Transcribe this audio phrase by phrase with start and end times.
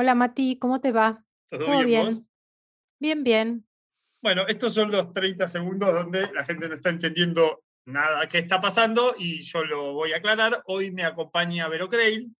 [0.00, 1.22] Hola Mati, ¿cómo te va?
[1.50, 2.06] ¿Todo, bien?
[2.06, 2.24] Vos?
[2.98, 3.66] Bien, bien.
[4.22, 8.62] Bueno, estos son los 30 segundos donde la gente no está entendiendo nada que está
[8.62, 10.62] pasando y yo lo voy a aclarar.
[10.64, 12.34] Hoy me acompaña Vero Creil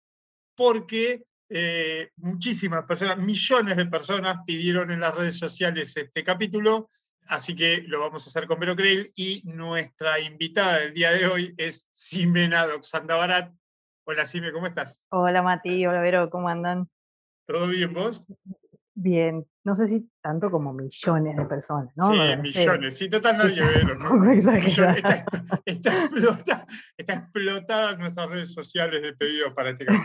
[0.55, 6.89] porque eh, muchísimas personas, millones de personas pidieron en las redes sociales este capítulo,
[7.27, 11.27] así que lo vamos a hacer con Vero Creil y nuestra invitada del día de
[11.27, 13.53] hoy es Simena Doxandabarat.
[14.05, 15.05] Hola Sime, ¿cómo estás?
[15.09, 16.89] Hola Mati, hola Vero, ¿cómo andan?
[17.51, 18.25] ¿Todo bien vos?
[18.93, 22.07] Bien, no sé si tanto como millones de personas, ¿no?
[22.07, 24.31] Sí, millones, sí, total nadie ve, ¿no?
[24.31, 24.55] Está,
[25.65, 30.01] está, explota, está, explotada nuestras redes sociales de pedidos para este canal.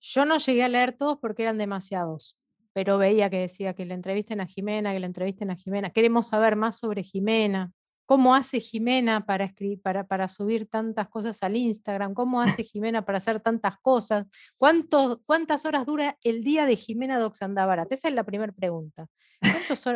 [0.00, 2.38] Yo no llegué a leer todos porque eran demasiados,
[2.72, 5.90] pero veía que decía que le entrevisten a Jimena, que le entrevisten a Jimena.
[5.90, 7.72] Queremos saber más sobre Jimena.
[8.08, 12.14] ¿Cómo hace Jimena para, escribir, para, para subir tantas cosas al Instagram?
[12.14, 14.26] ¿Cómo hace Jimena para hacer tantas cosas?
[14.58, 17.92] ¿Cuántas horas dura el día de Jimena Doxandabarat?
[17.92, 19.06] Esa es la primera pregunta.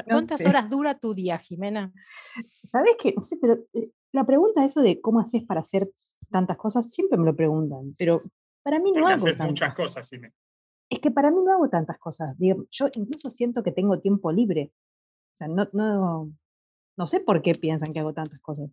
[0.05, 1.91] ¿Cuántas horas dura tu día, Jimena?
[2.45, 5.89] Sabes que, no sé, pero eh, la pregunta eso de cómo haces para hacer
[6.31, 8.21] tantas cosas, siempre me lo preguntan, pero
[8.63, 10.35] para mí no hago tantas muchas cosas, Jimena.
[10.91, 12.37] Es que para mí no hago tantas cosas.
[12.39, 14.71] yo incluso siento que tengo tiempo libre.
[15.33, 16.31] O sea, no, no,
[16.97, 18.71] no sé por qué piensan que hago tantas cosas.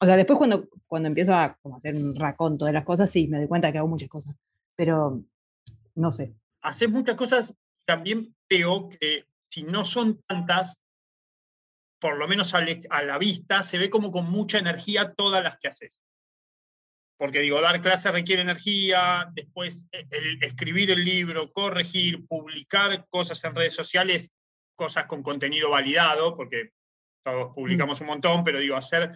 [0.00, 3.38] O sea, después cuando, cuando empiezo a hacer un raconto de las cosas, sí, me
[3.38, 4.34] doy cuenta que hago muchas cosas.
[4.74, 5.22] Pero
[5.94, 6.34] no sé.
[6.62, 7.54] Haces muchas cosas,
[7.84, 10.78] también veo que si no son tantas,
[12.00, 12.62] por lo menos a,
[13.02, 16.00] la vista, se ve como con mucha energía todas las que haces.
[17.18, 20.06] Porque digo, dar clases requiere energía, después e,
[20.40, 24.30] escribir el libro, corregir, publicar cosas en redes sociales,
[24.74, 26.70] cosas con contenido validado, porque
[27.24, 27.54] todos mm.
[27.54, 29.12] publicamos un montón, pero digo, hacer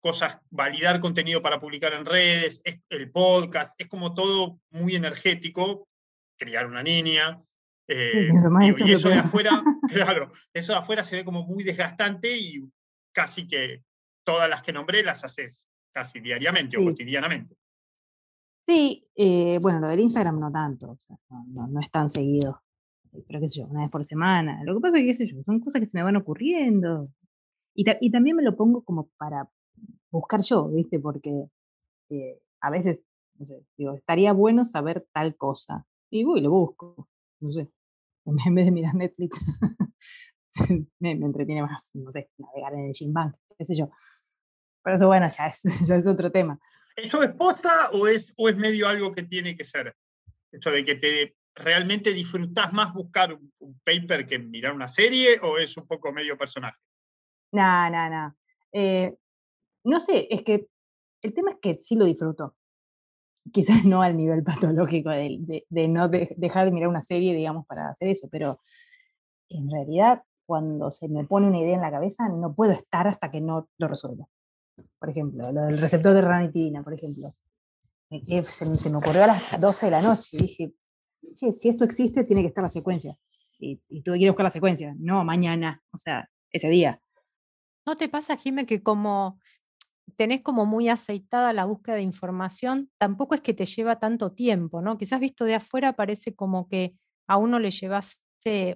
[0.00, 5.86] cosas, validar contenido para publicar en redes, el podcast, es como todo muy energético,
[6.38, 7.40] criar una niña.
[7.86, 8.30] Eh,
[8.86, 9.62] y eso de afuera,
[9.92, 12.64] claro, eso de afuera se ve como muy desgastante y
[13.12, 13.82] casi que
[14.24, 17.56] todas las que nombré las haces casi diariamente o cotidianamente.
[18.64, 20.96] Sí, eh, bueno, lo del Instagram no tanto,
[21.48, 22.62] no, no, es tan seguido,
[23.26, 24.62] pero qué sé yo, una vez por semana.
[24.64, 27.08] Lo que pasa es que, qué sé yo, son cosas que se me van ocurriendo,
[27.82, 29.48] y, también me lo pongo como para
[30.10, 30.98] buscar yo, ¿viste?
[30.98, 31.46] Porque
[32.10, 33.00] eh, a veces,
[33.38, 35.86] no sé, digo, estaría bueno saber tal cosa.
[36.10, 37.08] Y voy lo busco,
[37.40, 37.70] no sé.
[38.26, 39.40] En vez de mirar Netflix,
[41.00, 43.90] me, entretiene más, no sé, navegar en el Gymbank, qué sé yo.
[44.84, 46.60] Pero eso, bueno, ya es, ya es otro tema.
[46.96, 49.96] ¿Eso es posta o es, o es medio algo que tiene que ser?
[50.52, 55.56] Eso de que te realmente disfrutás más buscar un paper que mirar una serie o
[55.56, 56.78] es un poco medio personaje?
[57.52, 58.36] No, no, no.
[58.72, 59.16] Eh,
[59.84, 60.68] no sé, es que
[61.22, 62.54] el tema es que sí lo disfruto.
[63.52, 68.08] Quizás no al nivel patológico de, no dejar de mirar una serie, digamos, para hacer
[68.08, 68.60] eso, pero
[69.48, 73.30] en realidad cuando se me pone una idea en la cabeza no puedo estar hasta
[73.30, 74.26] que no lo resuelva.
[74.98, 77.32] Por ejemplo, lo del receptor de ranitidina, por ejemplo.
[78.14, 80.72] Se, me ocurrió a las 12 de la noche y dije,
[81.34, 83.16] che, si esto existe, tiene que estar la secuencia.
[83.60, 87.00] Y, y tuve que ir a buscar la secuencia, no mañana, o sea, ese día.
[87.86, 89.38] ¿No te pasa, Jimé, que como
[90.16, 94.82] tenés como muy aceitada la búsqueda de información, tampoco es que te lleva tanto tiempo,
[94.82, 94.98] ¿no?
[94.98, 96.94] Quizás visto de afuera parece como que
[97.26, 98.20] a uno le llevase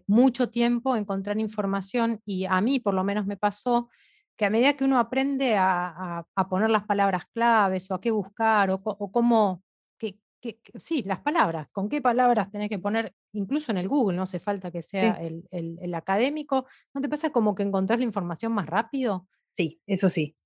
[0.06, 3.88] mucho tiempo encontrar información y a mí por lo menos me pasó
[4.36, 8.70] que a medida que uno aprende a, poner las palabras claves o a qué buscar
[8.70, 9.62] o cómo
[10.74, 14.38] sí, las palabras, con qué palabras tenés que poner, incluso en el Google, no hace
[14.38, 19.28] falta que sea el, académico, ¿no te pasa como que encontrás la información más rápido?
[19.56, 20.36] Sí, eso sí.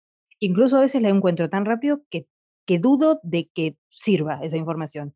[0.40, 2.26] Incluso a veces la encuentro tan rápido que,
[2.66, 5.14] que dudo de que sirva esa información.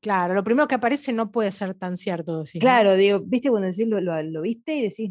[0.00, 2.44] Claro, lo primero que aparece no puede ser tan cierto.
[2.60, 5.10] claro, digo, viste cuando decís lo, viste y decís,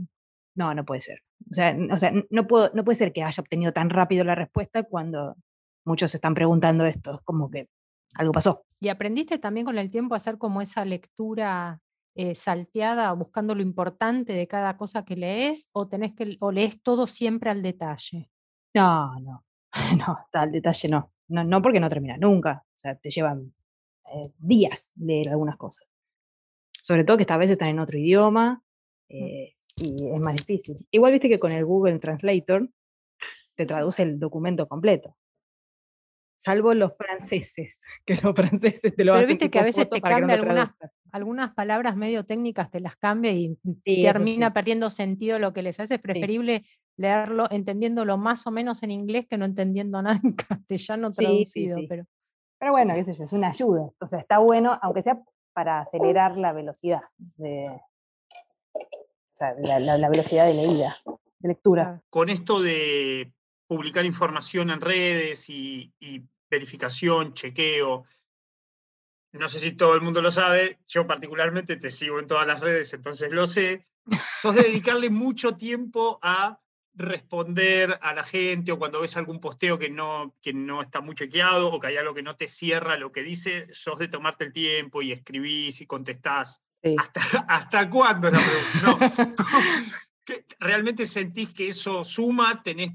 [0.56, 1.19] no, no puede ser.
[1.50, 4.36] O sea, o sea no, puedo, no puede ser que haya obtenido tan rápido la
[4.36, 5.36] respuesta cuando
[5.86, 7.22] muchos están preguntando esto.
[7.25, 7.68] Como que
[8.13, 8.66] algo pasó.
[8.80, 11.81] ¿Y aprendiste también con el tiempo a hacer como esa lectura
[12.16, 16.81] eh, salteada, buscando lo importante de cada cosa que lees, o tenés que, o lees
[16.81, 18.30] todo siempre al detalle?
[18.74, 19.46] No, no,
[19.98, 21.12] no, al detalle no.
[21.28, 21.44] no.
[21.44, 22.63] No porque no termina nunca.
[22.66, 23.54] O sea, te llevan
[24.13, 25.88] eh, días leer algunas cosas.
[26.81, 28.63] Sobre todo que esta vez están en otro idioma
[29.10, 29.16] mm.
[29.16, 30.86] eh, y es más difícil.
[30.92, 32.69] Igual viste que con el Google Translator
[33.56, 35.16] te traduce el documento completo
[36.42, 40.36] salvo los franceses, que los franceses te lo Pero viste que a veces te cambia
[40.36, 40.72] algunas,
[41.12, 43.58] algunas palabras medio técnicas, te las cambia y
[44.02, 45.96] termina perdiendo sentido lo que les hace.
[45.96, 46.66] Es preferible
[46.98, 51.78] leerlo entendiéndolo más o menos en inglés que no entendiendo nada en castellano traducido.
[51.88, 52.06] pero...
[52.58, 53.92] pero bueno, qué sé yo, es una ayuda.
[54.00, 55.22] O sea, está bueno, aunque sea
[55.54, 57.68] para acelerar la velocidad de,
[58.74, 60.98] o sea, la, velocidad de leída,
[61.40, 62.02] de lectura.
[62.10, 63.32] Con esto de
[63.72, 68.04] publicar información en redes y, y verificación, chequeo,
[69.32, 72.60] no sé si todo el mundo lo sabe, yo particularmente te sigo en todas las
[72.60, 73.88] redes, entonces lo sé,
[74.42, 76.60] sos de dedicarle mucho tiempo a
[76.96, 81.16] responder a la gente o cuando ves algún posteo que no, que no está muy
[81.16, 84.44] chequeado o que hay algo que no te cierra lo que dice, sos de tomarte
[84.44, 86.62] el tiempo y escribís y contestás.
[86.98, 88.30] ¿Hasta, ¿Hasta cuándo?
[88.30, 88.42] La
[90.60, 92.62] ¿Realmente sentís que eso suma?
[92.62, 92.92] ¿Tenés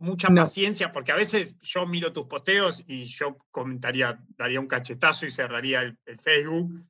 [0.00, 0.90] mucha paciencia?
[0.92, 5.82] Porque a veces yo miro tus posteos y yo comentaría, daría un cachetazo y cerraría
[5.82, 6.84] el, Facebook.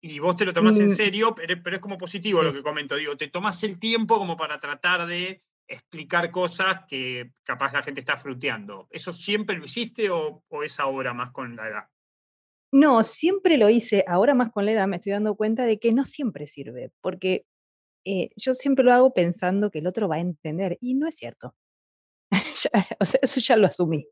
[0.00, 0.94] Y vos te lo tomás en mm.
[0.94, 2.96] serio, pero, pero es como positivo lo que comento.
[2.96, 8.00] Digo, te tomás el tiempo como para tratar de explicar cosas que capaz la gente
[8.00, 8.86] está fruteando.
[8.90, 11.84] ¿Eso siempre lo hiciste o, es ahora más con la edad?
[12.72, 14.04] No, siempre lo hice.
[14.06, 17.46] Ahora más con la edad me estoy dando cuenta de que no siempre sirve, porque
[18.04, 21.16] eh, yo siempre lo hago pensando que el otro va a entender y no es
[21.16, 21.54] cierto.
[23.00, 24.06] o sea, eso ya lo asumí.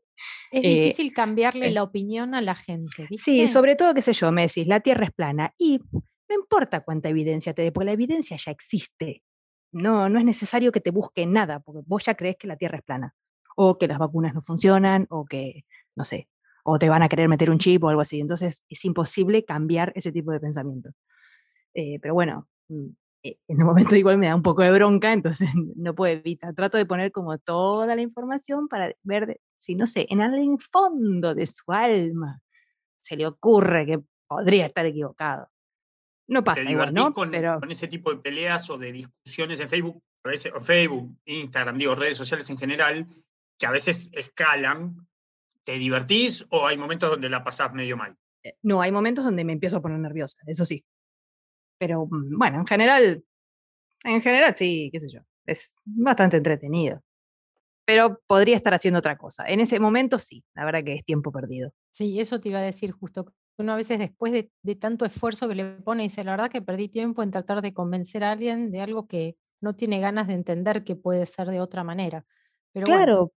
[0.51, 3.07] Es eh, difícil cambiarle la opinión a la gente.
[3.17, 5.79] Sí, sobre todo, qué sé yo, me decís, la Tierra es plana y
[6.29, 9.23] no importa cuánta evidencia te dé, porque la evidencia ya existe.
[9.71, 12.77] No, no es necesario que te busque nada, porque vos ya crees que la Tierra
[12.77, 13.15] es plana,
[13.55, 15.65] o que las vacunas no funcionan, o que,
[15.95, 16.29] no sé,
[16.63, 18.19] o te van a querer meter un chip o algo así.
[18.19, 20.91] Entonces es imposible cambiar ese tipo de pensamiento.
[21.73, 22.91] Eh, pero bueno, mm, eh,
[23.23, 26.53] en el momento igual me da un poco de bronca, entonces no puedo evitar.
[26.53, 31.33] Trato de poner como toda la información para ver si, no sé, en el fondo
[31.33, 32.41] de su alma
[32.99, 35.49] se le ocurre que podría estar equivocado.
[36.27, 37.13] No pasa igual, ¿no?
[37.13, 37.59] Con, Pero...
[37.59, 41.77] con ese tipo de peleas o de discusiones en Facebook, a veces, o Facebook, Instagram,
[41.77, 43.07] digo, redes sociales en general,
[43.57, 45.07] que a veces escalan.
[45.65, 48.17] ¿Te divertís o hay momentos donde la pasás medio mal?
[48.43, 50.83] Eh, no, hay momentos donde me empiezo a poner nerviosa, eso sí.
[51.83, 53.23] Pero mm, bueno, en general,
[54.05, 57.01] en general sí, qué sé yo, es bastante entretenido.
[57.85, 59.43] Pero podría estar haciendo otra cosa.
[59.45, 61.73] En ese momento sí, la verdad que es tiempo perdido.
[61.91, 65.55] Sí, eso te iba a decir justo uno a veces después de, tanto esfuerzo que
[65.55, 68.79] le pone, dice, la verdad que perdí tiempo en tratar de convencer a alguien de
[68.79, 72.25] algo que no tiene ganas de entender que puede ser de otra manera.
[72.71, 73.33] Pero claro.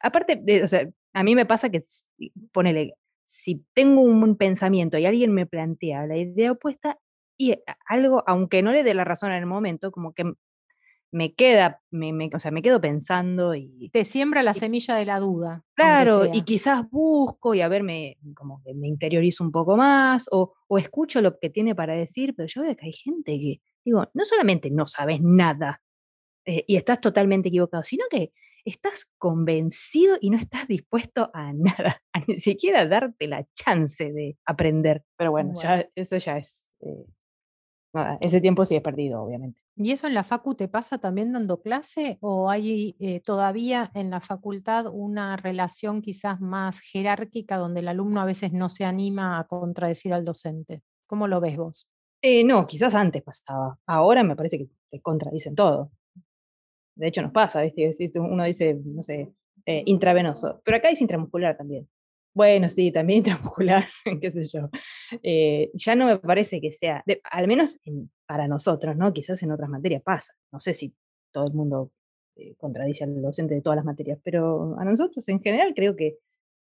[0.00, 1.82] Aparte, de, o sea, a mí me pasa que,
[2.52, 2.94] ponele,
[3.24, 6.98] si tengo un pensamiento y alguien me plantea la idea opuesta
[7.50, 10.32] y algo, aunque no le dé la razón en el momento, como que
[11.10, 13.90] me queda, me, o sea, me quedo pensando y...
[13.92, 15.62] Te siembra la semilla de la duda.
[15.74, 20.26] Claro, y quizás busco y a ver, me, como que me interiorizo un poco más
[20.30, 23.60] o, o, escucho lo que tiene para decir, pero yo veo que hay gente que,
[23.84, 25.82] digo, no solamente no sabes nada
[26.46, 28.32] eh, y estás totalmente equivocado, sino que
[28.64, 34.38] estás convencido y no estás dispuesto a nada, a ni siquiera darte la chance de
[34.46, 35.04] aprender.
[35.16, 36.72] Pero bueno, Ya, eso ya es...
[36.80, 37.04] Eh,
[38.20, 39.60] ese tiempo sí es perdido, obviamente.
[39.76, 44.10] ¿Y eso en la facu te pasa también dando clase o hay eh, todavía en
[44.10, 49.38] la facultad una relación quizás más jerárquica donde el alumno a veces no se anima
[49.38, 50.82] a contradecir al docente?
[51.06, 51.88] ¿Cómo lo ves vos?
[52.22, 53.78] Eh, no, quizás antes pasaba.
[53.86, 55.90] Ahora me parece que te contradicen todo.
[56.94, 58.20] De hecho nos pasa, ¿viste?
[58.20, 59.32] Uno dice, no sé,
[59.66, 61.88] eh, intravenoso, pero acá es intramuscular también.
[62.34, 63.84] Bueno, sí, también intramuscular,
[64.20, 64.70] qué sé yo.
[65.22, 67.78] Eh, ya no me parece que sea, al menos
[68.26, 69.12] para nosotros, ¿no?
[69.12, 70.32] Quizás en otras materias pasa.
[70.50, 70.94] No sé si
[71.30, 71.92] todo el mundo
[72.36, 76.18] eh, contradice al docente de todas las materias, pero a nosotros en general creo que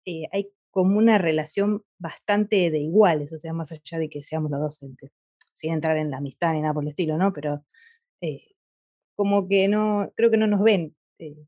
[0.05, 4.49] eh, hay como una relación bastante de iguales, o sea, más allá de que seamos
[4.49, 5.11] los docentes,
[5.53, 7.31] sin entrar en la amistad ni nada por el estilo, ¿no?
[7.31, 7.63] Pero
[9.15, 10.95] como que no, creo que no nos ven.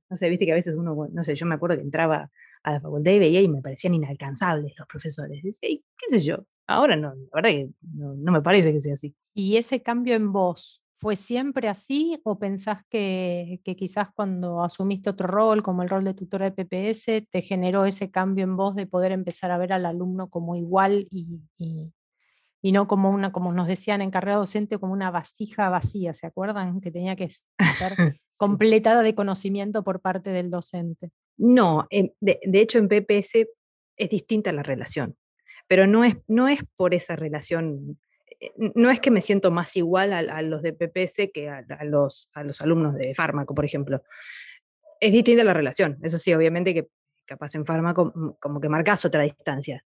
[0.09, 2.29] no sé, viste que a veces uno, no sé, yo me acuerdo que entraba
[2.65, 5.41] a la facultad y veía y me parecían inalcanzables los profesores.
[5.61, 9.15] qué sé yo, ahora no, la verdad que no, me parece que sea así.
[9.35, 15.27] ¿Y ese cambio en vos fue siempre así o pensás que, quizás cuando asumiste otro
[15.27, 18.87] rol, como el rol de tutora de PPS, te generó ese cambio en vos de
[18.87, 21.93] poder empezar a ver al alumno como igual y, y
[22.71, 26.81] no como una, como nos decían en carrera docente, como una vasija vacía, ¿se acuerdan?
[26.81, 27.39] Que tenía que ser
[28.37, 31.11] completada de conocimiento por parte del docente.
[31.37, 33.47] No, de, hecho en PPS
[33.97, 35.15] es distinta la relación,
[35.67, 37.99] pero no es, no es por esa relación,
[38.39, 42.29] eh, no es que me siento más igual a, los de PPS que a, los,
[42.33, 44.01] a los alumnos de fármaco, por ejemplo.
[45.01, 46.87] Es distinta la relación, eso sí, obviamente que
[47.25, 49.83] capaz en fármaco mm, como que marcas otra distancia,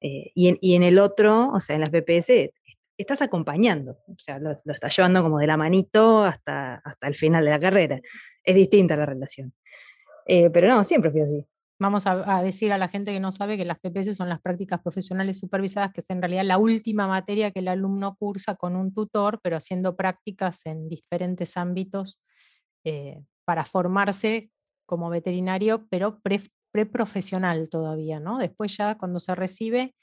[0.00, 2.52] eh, y, en, el otro, o sea, en las BPS,
[2.96, 7.44] estás acompañando, o sea, lo, estás llevando como de la manito hasta, hasta el final
[7.44, 8.00] de la carrera.
[8.42, 9.52] Es distinta la relación.
[10.26, 11.46] Eh, pero no, siempre fui así.
[11.80, 14.82] Vamos a, decir a la gente que no sabe que las PPS son las prácticas
[14.82, 18.92] profesionales supervisadas, que es en realidad la última materia que el alumno cursa con un
[18.92, 22.20] tutor, pero haciendo prácticas en diferentes ámbitos
[22.84, 24.50] eh, para formarse
[24.84, 26.20] como veterinario, pero
[26.72, 28.38] preprofesional todavía, ¿no?
[28.38, 29.94] Después ya cuando se recibe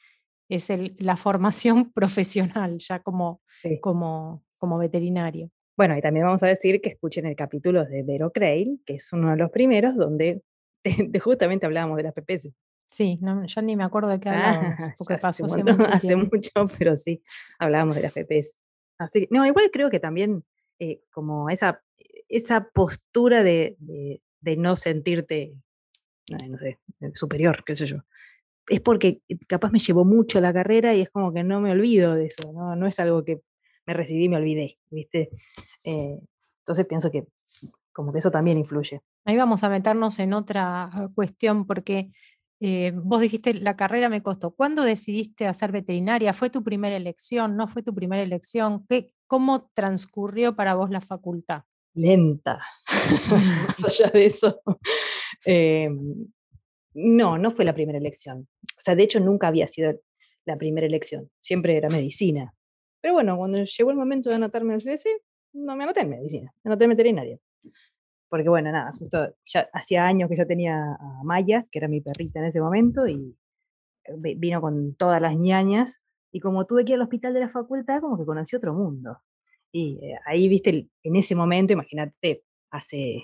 [0.49, 0.69] es
[0.99, 3.41] la formación profesional, ya como,
[3.81, 5.51] como, como veterinario.
[5.77, 9.13] Bueno, y también vamos a decir que escuchen el capítulo de Vero Crail, que es
[9.13, 10.41] uno de los primeros donde
[11.21, 12.49] justamente hablábamos de las PPS.
[12.87, 17.21] Sí, no, ya ni me acuerdo de qué hablábamos, porque pasó hace, mucho, pero sí,
[17.59, 18.55] hablábamos de las PPS.
[18.97, 20.43] Así no, igual creo que también
[20.79, 21.83] eh, como esa,
[22.29, 23.77] esa postura de,
[24.41, 25.53] no sentirte,
[26.29, 26.79] no sé,
[27.13, 27.97] superior, qué sé yo,
[28.67, 32.15] es porque capaz me llevó mucho la carrera y es como que no me olvido
[32.15, 33.41] de eso, no, no es algo que
[33.85, 35.29] me recibí y me olvidé, ¿viste?
[35.85, 36.19] Eh,
[36.59, 37.25] entonces pienso que
[37.93, 39.01] como que eso también influye.
[39.25, 42.11] Ahí vamos a meternos en otra cuestión porque
[42.59, 44.51] eh, vos dijiste, la carrera me costó.
[44.51, 46.33] ¿Cuándo decidiste hacer veterinaria?
[46.33, 47.55] ¿Fue tu primera elección?
[47.55, 48.85] ¿No fue tu primera elección?
[48.87, 51.63] ¿Qué, ¿Cómo transcurrió para vos la facultad?
[51.97, 52.59] Lenta,
[53.29, 54.61] más allá de eso.
[55.45, 56.27] Em,
[56.93, 58.47] no, no fue la primera elección.
[58.61, 59.99] O sea, de hecho nunca había sido
[60.45, 61.29] la primera elección.
[61.41, 62.53] Siempre era medicina.
[63.01, 65.07] Pero bueno, cuando llegó el momento de anotarme en el CBC,
[65.53, 67.39] no me anoté en medicina, me anoté en veterinaria
[68.29, 72.01] porque bueno, nada, justo ya hacía años que yo tenía a Maya, que era mi
[72.01, 73.37] perrita en ese momento, y
[74.05, 76.01] eh, vino con todas las ñañas,
[76.31, 79.17] y como tuve que ir al hospital de la facultad, como que conocí otro mundo.
[79.71, 83.23] Y eh, ahí, viste, en ese momento, imagínate, hace,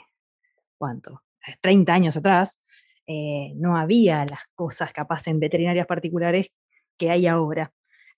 [0.77, 1.21] ¿cuánto?
[1.61, 2.59] 30 años atrás,
[3.07, 6.51] eh, no había las cosas capaz en veterinarias particulares
[6.97, 7.73] que hay ahora.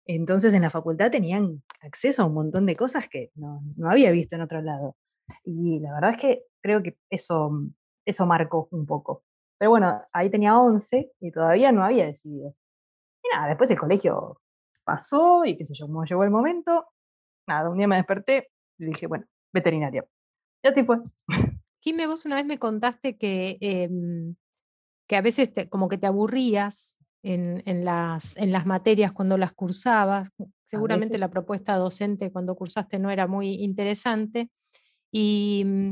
[0.05, 4.11] Entonces en la facultad tenían acceso a un montón de cosas que no, no había
[4.11, 4.95] visto en otro lado.
[5.43, 7.51] Y la verdad es que creo que eso,
[8.05, 9.23] eso marcó un poco.
[9.57, 12.55] Pero bueno, ahí tenía 11 y todavía no había decidido.
[13.23, 14.41] Y nada, después el colegio
[14.83, 16.87] pasó y qué sé yo, como llegó el momento,
[17.47, 20.05] nada, un día me desperté y dije, bueno, veterinaria.
[20.63, 20.97] Y así fue.
[21.81, 24.35] Jimé, vos una vez me contaste que, em,
[25.07, 29.53] que a veces como que te aburrías en, en, las, en las materias cuando las
[29.53, 30.31] cursabas.
[30.63, 34.49] Seguramente la propuesta docente cuando cursaste no era muy interesante.
[35.11, 35.91] Mm,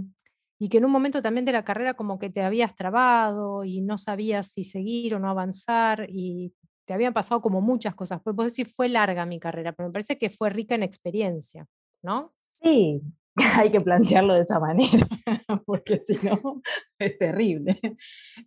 [0.60, 3.82] y, que en un momento también de la carrera como que te habías trabado y
[3.82, 6.54] no sabías si seguir o no avanzar y
[6.86, 8.22] te habían pasado como muchas cosas.
[8.24, 11.66] Vos decís, fue larga mi carrera, pero me parece que fue rica en experiencia,
[12.02, 12.34] ¿no?
[12.62, 13.02] Sí,
[13.58, 15.08] hay que plantearlo de esa manera,
[15.66, 16.62] porque si no
[17.00, 17.80] es terrible.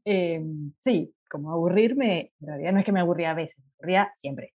[0.04, 4.12] Em, sí, como aburrirme, en realidad no es que me aburría a veces, me aburría
[4.16, 4.54] siempre.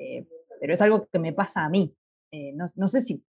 [0.00, 0.26] Eh,
[0.60, 1.94] pero es algo que me pasa a mí.
[2.30, 3.24] Eh, no, sé si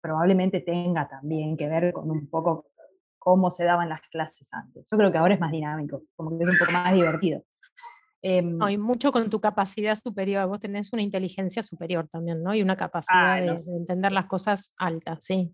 [0.00, 2.66] probablemente tenga también que ver con un poco
[3.18, 4.88] cómo se daban las clases antes.
[4.90, 7.44] Yo creo que ahora es más dinámico, como que es un poco más divertido.
[8.24, 10.46] Em, no, y mucho con tu capacidad superior.
[10.46, 12.54] Vos tenés una inteligencia superior también, ¿no?
[12.54, 15.52] Y una capacidad ah, de, entender las cosas altas, sí.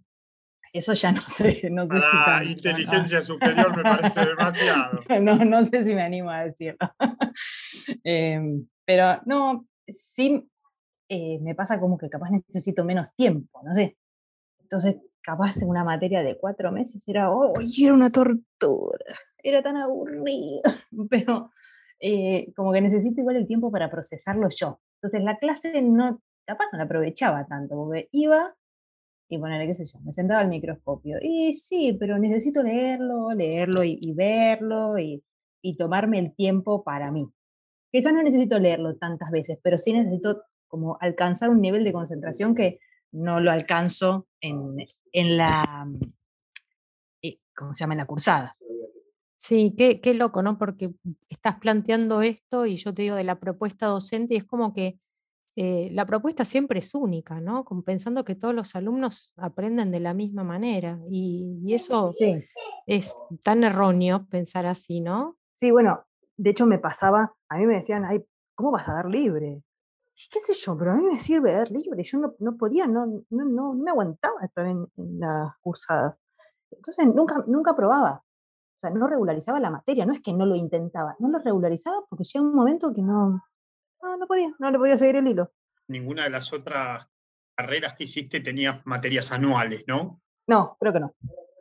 [0.72, 5.00] Eso ya no sé, no sé si inteligencia superior me parece demasiado.
[5.20, 6.78] no, no sé si me animo a decirlo.
[8.04, 10.46] Em, pero no, sí
[11.08, 13.96] eh, me pasa como que capaz necesito menos tiempo, no sé.
[14.60, 19.78] Entonces, capaz en una materia de cuatro meses era, oh, era una tortura, era tan
[19.78, 20.60] aburrido,
[21.08, 21.50] pero
[22.00, 24.80] eh, como que necesito igual el tiempo para procesarlo yo.
[24.96, 28.54] Entonces, la clase no, capaz no la aprovechaba tanto, porque iba
[29.28, 31.18] y ponerle, qué sé yo, me sentaba al microscopio.
[31.20, 35.22] Y sí, pero necesito leerlo, leerlo y, verlo y,
[35.62, 37.28] y, tomarme el tiempo para mí.
[37.92, 42.54] Quizás no necesito leerlo tantas veces, pero sí necesito como alcanzar un nivel de concentración
[42.54, 42.80] que
[43.12, 44.76] no lo alcanzo en,
[45.12, 45.88] la,
[47.22, 47.94] eh, ¿cómo se llama?
[47.94, 48.56] En la cursada.
[49.48, 50.58] Sí, qué, qué, loco, ¿no?
[50.58, 50.92] Porque
[51.30, 55.00] estás planteando esto y yo te digo de la propuesta docente y es como que
[55.56, 57.64] eh, la propuesta siempre es única, ¿no?
[57.64, 62.12] Como pensando que todos los alumnos aprenden de la misma manera y, eso
[62.86, 65.38] es tan erróneo pensar así, ¿no?
[65.54, 66.04] Sí, bueno,
[66.36, 68.22] de hecho me pasaba, a mí me decían, ay,
[68.54, 69.62] ¿cómo vas a dar libre?
[70.30, 73.24] qué sé yo, pero a mí me sirve dar libre, yo no, no podía, no,
[73.30, 74.86] no, no, me aguantaba estar en,
[75.18, 76.16] las cursadas.
[76.70, 78.22] Entonces nunca, nunca probaba,
[78.78, 81.96] o sea, no regularizaba la materia, no es que no lo intentaba, no lo regularizaba
[82.08, 83.42] porque llega un momento que no,
[84.00, 85.52] no, no podía, no le podía seguir el hilo.
[85.88, 87.08] Ninguna de las otras
[87.56, 90.22] carreras que hiciste tenía materias anuales, ¿no?
[90.46, 91.12] No, creo que no.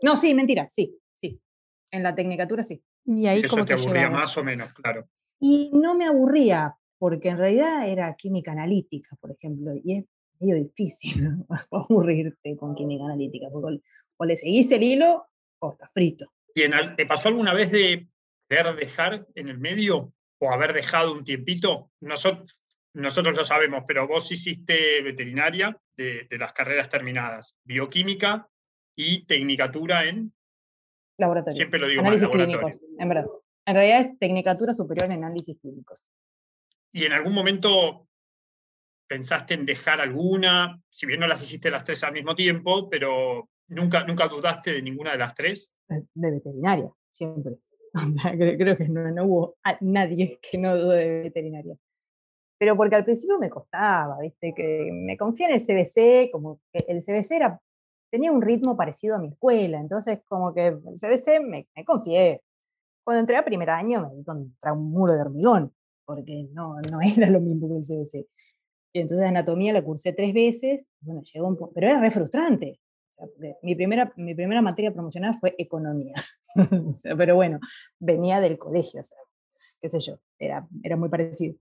[0.03, 1.41] No, sí, mentira, sí, sí.
[1.89, 2.83] En la tecnicatura sí.
[3.05, 5.07] Y ahí Eso te, aburría más o menos, claro.
[5.39, 10.05] Y no me aburría, porque en realidad era química analítica, por ejemplo, y es
[10.39, 11.31] medio difícil
[11.71, 13.81] aburrirte con química analítica, porque
[14.17, 15.25] o le seguís el hilo
[15.57, 16.31] o estás frito.
[16.57, 18.07] Bien, ¿te pasó alguna vez de
[18.49, 21.91] querer dejar en el medio o haber dejado un tiempito?
[22.01, 22.63] Nosotros,
[22.95, 28.49] nosotros lo sabemos, pero vos hiciste veterinaria de, las carreras terminadas, bioquímica
[28.95, 30.33] y tecnicatura en...
[31.19, 31.55] Laboratorio.
[31.55, 33.27] Siempre lo digo análisis clínicos, en verdad.
[33.67, 36.03] En realidad es tecnicatura superior en análisis clínicos.
[36.91, 38.07] ¿Y en algún momento
[39.07, 40.81] pensaste en dejar alguna?
[40.89, 44.81] Si bien no las hiciste las tres al mismo tiempo, pero ¿nunca, nunca dudaste de
[44.81, 45.71] ninguna de las tres?
[45.87, 47.57] De veterinaria, siempre.
[47.93, 51.75] O sea, creo que no, no hubo nadie que no dude de veterinaria
[52.57, 54.53] pero porque al principio me costaba, ¿viste?
[54.55, 57.61] Que me confié en el CBC, como que el CBC era,
[58.09, 62.41] tenía un ritmo parecido a mi escuela, entonces como que el CBC me, me confié.
[63.03, 65.73] Cuando entré a primer año me di contra un muro de hormigón,
[66.05, 68.27] porque no, no era lo mismo que el CBC.
[68.93, 72.79] Y entonces anatomía la cursé tres veces, bueno, llegó un pero era re frustrante.
[73.61, 76.15] Mi, primera, mi primera materia promocional fue economía,
[77.17, 77.59] pero bueno,
[77.99, 79.17] venía del colegio, o sea,
[79.81, 81.55] qué sé yo, era, era muy parecido.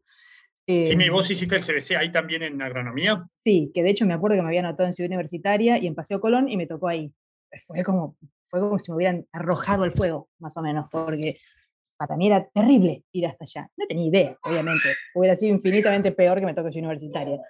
[0.69, 3.25] Sí, ¿y vos hiciste el CBC ahí también en agronomía?
[3.39, 5.95] Sí, que de hecho me acuerdo que me había anotado en Ciudad Universitaria y en
[5.95, 7.13] Paseo Colón y me tocó ahí.
[7.65, 11.39] Fue como, fue como si me hubieran arrojado al fuego, más o menos, porque
[11.97, 13.71] para mí era terrible ir hasta allá.
[13.77, 14.89] No tenía idea, obviamente.
[15.15, 17.41] Hubiera sido infinitamente peor que me toque Ciudad Universitaria.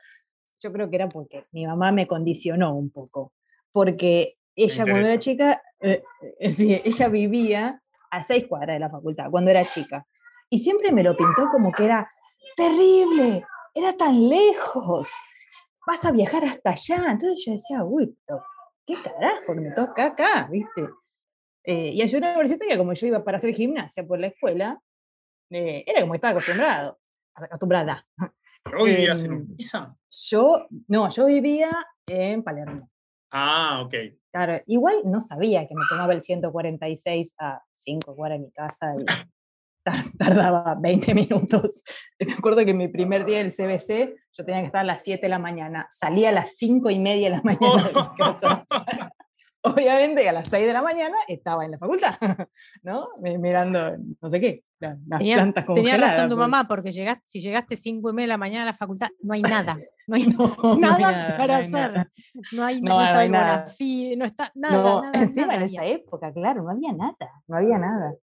[0.62, 3.32] Yo creo que era porque mi mamá me condicionó un poco.
[3.76, 6.02] Porque ella cuando era chica, eh,
[6.40, 10.06] eh, sí, ella vivía a seis cuadras de la facultad, cuando era chica.
[10.48, 12.10] Y siempre me lo pintó como que era
[12.56, 15.10] terrible, era tan lejos,
[15.86, 17.10] vas a viajar hasta allá.
[17.10, 18.42] Entonces yo decía, uy, pero
[18.86, 20.88] qué carajo, me toca acá, ¿viste?
[21.62, 24.80] Eh, y a una universitaria, como yo iba para hacer gimnasia por la escuela,
[25.50, 26.98] eh, era como estaba acostumbrado,
[27.34, 28.06] acostumbrada.
[28.64, 29.94] ¿Pero hoy vivías en em, Urquiza?
[30.30, 31.70] Yo, no, yo vivía
[32.06, 32.90] en Palermo.
[33.30, 33.94] Ah, ok.
[34.32, 38.94] Claro, igual no sabía que me tomaba el 146 a 5 cuadras de mi casa
[38.98, 39.04] y
[40.18, 41.82] tardaba 20 minutos.
[42.18, 45.22] Me acuerdo que mi primer día del CBC yo tenía que estar a las 7
[45.22, 49.12] de la mañana, salía a las 5 y media de la mañana
[49.66, 52.14] Obviamente a las 6 de la mañana estaba en la facultad,
[52.82, 53.08] ¿no?
[53.20, 57.76] Mirando, no sé qué, las tenía, plantas Tenía razón tu mamá, porque llegaste, si llegaste
[57.76, 59.78] 5 y media de la mañana a la facultad, no hay nada.
[60.06, 60.26] No hay
[60.78, 62.10] nada, para hacer.
[62.52, 63.64] No hay, no, está no nada.
[64.16, 65.00] no está nada.
[65.02, 68.14] nada encima en esa época, claro, no había nada, no había nada.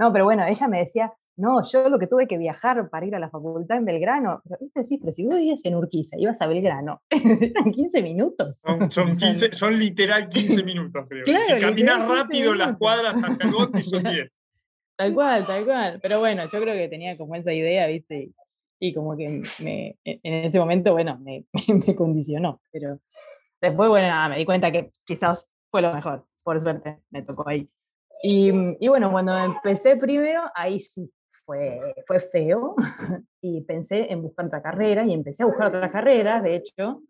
[0.00, 3.14] No, pero bueno, ella me decía, no, yo lo que tuve que viajar para ir
[3.14, 6.46] a la facultad en Belgrano, pero sí, pero si vos vivías en Urquiza, ibas a
[6.46, 8.60] Belgrano, eran 15 minutos.
[8.60, 11.26] Son, 15, son literal 15 minutos, creo.
[11.36, 14.30] si caminas rápido las cuadras hasta el bote son 10.
[14.96, 16.00] Tal cual, tal cual.
[16.00, 18.30] Pero bueno, yo creo que tenía como esa idea, ¿viste?
[18.80, 21.44] Y, como que me, en ese momento, bueno, me,
[21.86, 22.62] me, condicionó.
[22.72, 23.00] Pero
[23.60, 26.24] después, bueno, nada, me di cuenta que quizás fue lo mejor.
[26.42, 27.68] Por suerte, me tocó ahí.
[28.22, 31.10] Mm, y, bueno, cuando empecé primero, ahí sí
[31.44, 32.76] fue, fue feo
[33.40, 37.02] y pensé en buscar otra carrera y empecé a buscar otras carreras, de hecho,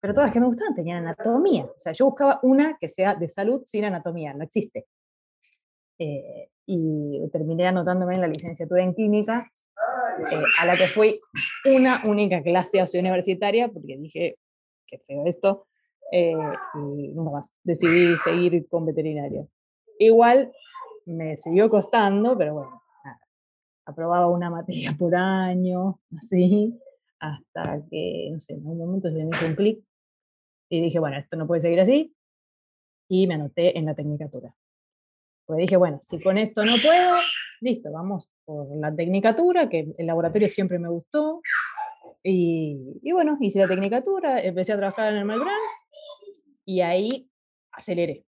[0.00, 1.64] pero todas las que me gustaban tenían anatomía.
[1.64, 4.86] O sea, yo buscaba una que sea de salud sin anatomía, no existe.
[5.98, 9.50] Eh, y terminé anotándome en la licenciatura en química,
[10.30, 11.20] eh, a la que fui
[11.64, 14.36] una única clase a universitaria, porque dije,
[14.86, 15.66] qué feo esto,
[16.12, 16.32] eh,
[16.74, 17.52] y nunca más.
[17.62, 19.46] Decidí seguir con veterinaria.
[19.98, 20.52] Igual
[21.06, 23.20] me siguió costando, pero bueno, nada.
[23.86, 26.78] Aprobaba una materia por año, así,
[27.18, 29.84] hasta que, no sé, en un momento se me hizo un clic
[30.70, 32.14] y dije, bueno, esto no puede seguir así,
[33.08, 34.54] y me anoté en la tecnicatura.
[35.46, 37.16] Pues dije, bueno, si con esto no puedo,
[37.60, 41.42] listo, vamos por la tecnicatura, que el laboratorio siempre me gustó.
[42.22, 45.54] Y, y bueno, hice la tecnicatura, empecé a trabajar en el Malbrán
[46.64, 47.30] y ahí
[47.70, 48.24] aceleré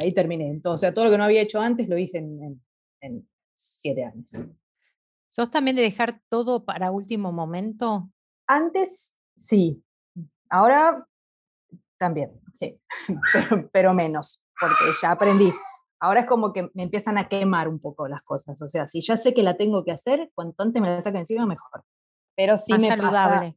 [0.00, 0.48] ahí terminé.
[0.48, 4.30] Entonces, o sea, todo lo que no había hecho antes lo hice en, siete años.
[5.28, 8.10] ¿Sos también de dejar todo para último momento?
[8.46, 9.82] Antes sí.
[10.50, 11.06] Ahora
[11.98, 12.78] también, sí.
[13.72, 15.52] Pero, menos, porque ya aprendí.
[16.00, 18.60] Ahora es como que me empiezan a quemar un poco las cosas.
[18.60, 21.20] O sea, si ya sé que la tengo que hacer, cuanto antes me la saquen
[21.20, 21.84] encima, mejor.
[22.36, 23.56] Pero sí me saludable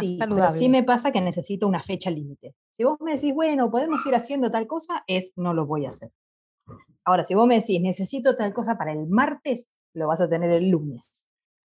[0.00, 2.54] sí, Pero sí me pasa que necesito una fecha límite.
[2.74, 5.90] Si vos me decís, bueno, podemos ir haciendo tal cosa, es no lo voy a
[5.90, 6.10] hacer.
[7.04, 10.50] Ahora, si vos me decís, necesito tal cosa para el martes, lo vas a tener
[10.50, 11.28] el lunes.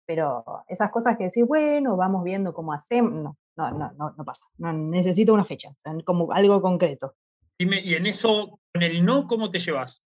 [0.07, 4.45] Pero esas cosas que decís, bueno, vamos viendo cómo hacemos, no, no, no, no, pasa.
[4.57, 5.73] No, necesito una fecha,
[6.05, 7.15] como algo concreto.
[7.57, 10.03] Dime, y en eso, con el no, ¿cómo te llevas?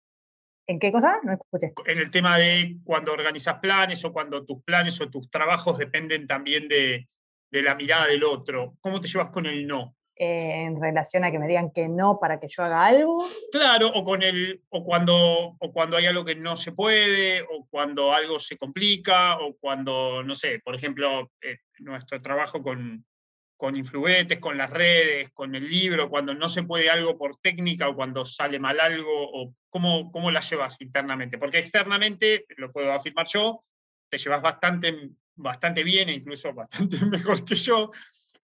[0.68, 1.18] ¿En qué cosa?
[1.25, 1.72] No escuché.
[1.87, 6.29] En el tema de cuando organizas planes o cuando tus planes o tus trabajos dependen
[6.29, 7.09] también de,
[7.51, 8.77] de la mirada del otro?
[8.81, 9.96] ¿Cómo te llevas con el no?
[10.16, 13.29] En relación a que me digan que no para que yo haga algo.
[13.52, 17.66] Claro, o, con el, o, cuando, o cuando hay algo que no se puede, o
[17.68, 23.05] cuando algo se complica, o cuando, no sé, por ejemplo, eh, nuestro trabajo con,
[23.59, 27.88] con influentes, con las redes, con el libro, cuando no se puede algo por técnica
[27.88, 31.37] o cuando sale mal algo, o cómo, cómo la llevas internamente.
[31.37, 33.64] Porque externamente, lo puedo afirmar yo,
[34.09, 37.90] te llevas bastante, bastante bien e incluso bastante mejor que yo,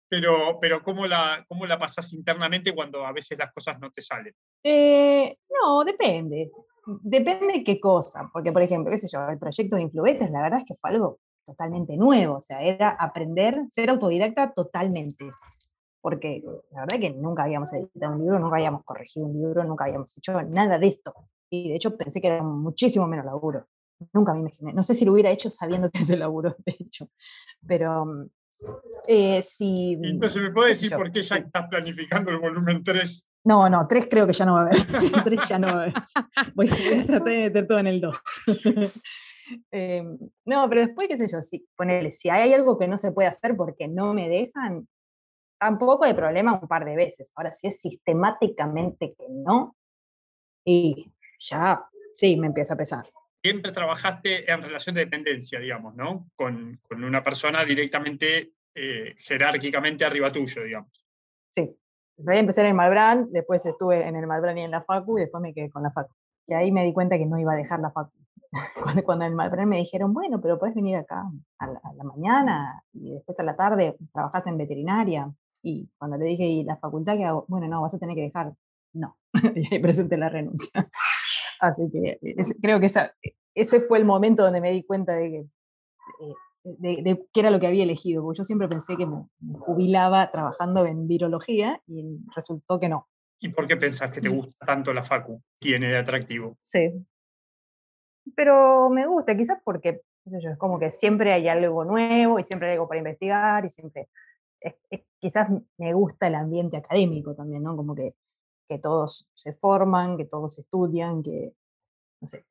[0.09, 4.01] pero, pero ¿cómo, la, ¿cómo la pasas internamente cuando a veces las cosas no te
[4.01, 4.33] salen?
[4.63, 6.51] Eh, no, depende.
[6.85, 8.29] Depende de qué cosa.
[8.31, 10.91] Porque, por ejemplo, qué sé yo, el proyecto de Influetes, la verdad es que fue
[10.91, 12.37] algo totalmente nuevo.
[12.37, 15.29] O sea, era aprender, ser autodidacta totalmente.
[16.01, 16.41] Porque
[16.71, 19.85] la verdad es que nunca habíamos editado un libro, nunca habíamos corregido un libro, nunca
[19.85, 21.13] habíamos hecho nada de esto.
[21.49, 23.67] Y de hecho pensé que era muchísimo menos laburo.
[24.13, 24.73] Nunca me imaginé.
[24.73, 27.09] No sé si lo hubiera hecho sabiendo que es el laburo, de hecho.
[27.65, 28.29] Pero mm,
[29.07, 33.27] eh, si, Entonces, ¿me puede decir por qué ya estás planificando el volumen 3?
[33.45, 34.77] No, no, 3 creo que ya no va a haber.
[35.23, 35.93] 3 ya no va a haber.
[36.55, 38.21] Voy, a tratar de meter todo en el 2.
[39.71, 43.11] Em, no, pero después, qué sé yo, si, ponele, si hay algo que no se
[43.11, 44.87] puede hacer porque no me dejan,
[45.59, 47.31] tampoco hay problema un par de veces.
[47.35, 49.75] Ahora, si es sistemáticamente que no,
[50.65, 53.07] y ya, sí, me empieza a pesar
[53.41, 56.29] siempre trabajaste en relación de dependencia, digamos, ¿no?
[56.35, 61.05] Con, con una persona directamente, eh, jerárquicamente arriba tuyo, digamos.
[61.51, 61.75] Sí.
[62.17, 65.41] Empecé en el Malbrán, después estuve en el Malbrán y en la Facu, y después
[65.41, 66.13] me quedé con la Facu.
[66.47, 68.11] Y ahí me di cuenta que no iba a dejar la Facu.
[68.81, 71.23] Cuando, cuando en el Malbrán me dijeron, bueno, pero puedes venir acá
[71.59, 75.31] a la, a la, mañana y después a la tarde trabajaste en veterinaria.
[75.61, 77.45] Y cuando le dije, ¿y la facultad qué hago?
[77.49, 78.53] Bueno, no, vas a tener que dejar.
[78.93, 79.17] No.
[79.55, 80.89] y ahí presenté la renuncia.
[81.59, 82.19] Así que
[82.61, 83.13] creo que esa,
[83.55, 87.59] ese fue el momento donde me di cuenta de que, eh, de, qué era lo
[87.59, 89.25] que había elegido, porque yo siempre pensé que me,
[89.59, 93.07] jubilaba trabajando en virología y resultó que no.
[93.39, 95.41] ¿Y por qué pensás que te gusta tanto la facu?
[95.59, 96.57] Tiene de atractivo.
[96.67, 97.05] Sí.
[98.35, 102.69] Pero me gusta, quizás porque, yo, es como que siempre hay algo nuevo y siempre
[102.69, 104.09] hay algo para investigar y siempre,
[105.19, 107.75] quizás me gusta el ambiente académico también, ¿no?
[107.75, 108.15] Como que
[108.67, 111.53] que todos se forman, que todos estudian, que,
[112.21, 112.45] no sé,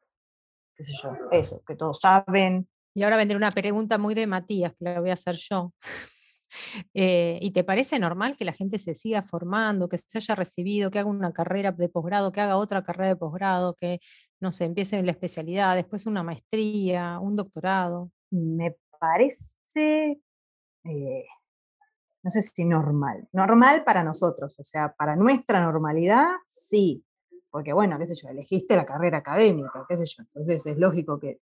[0.75, 2.69] qué sé yo, eso, que todos saben.
[2.95, 5.73] Y ahora vendré una pregunta muy de Matías, que la voy a hacer yo.
[6.95, 10.91] Eh, ¿Y te parece normal que la gente se siga formando, que se haya recibido,
[10.91, 14.01] que haga una carrera de posgrado, que haga otra carrera de posgrado, que,
[14.41, 18.11] no sé, empiece en la especialidad, después una maestría, un doctorado?
[18.31, 20.19] Me parece
[20.85, 21.25] eh,
[22.27, 23.29] no sé si normal.
[23.31, 27.05] Normal para nosotros, o sea, para nuestra normalidad, sí.
[27.53, 30.25] Porque bueno, qué sé yo, elegiste la carrera académica, qué sé yo.
[30.25, 31.39] Entonces es lógico que,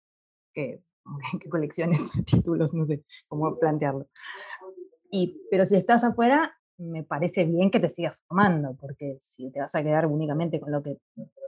[0.54, 0.82] que,
[1.42, 4.08] que colecciones títulos, no sé cómo plantearlo.
[5.12, 9.60] Y, pero si estás afuera, me parece bien que te sigas formando, porque si te
[9.60, 10.98] vas a quedar únicamente con lo que